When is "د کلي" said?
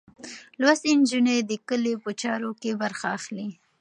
1.49-1.93